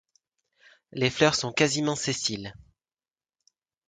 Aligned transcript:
Les 0.93 1.11
fleurs 1.11 1.35
sont 1.35 1.51
quasiment 1.53 1.95
sessiles. 1.95 2.55